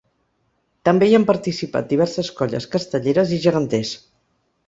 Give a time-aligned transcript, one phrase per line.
[0.87, 3.93] També hi han participat diverses colles castelleres i geganters.